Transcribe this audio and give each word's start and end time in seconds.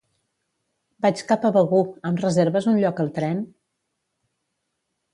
Vaig 1.07 1.21
cap 1.33 1.45
a 1.51 1.53
Begur; 1.59 1.83
em 2.11 2.19
reserves 2.23 2.71
un 2.75 2.83
lloc 2.87 3.05
al 3.07 3.15
tren? 3.21 3.47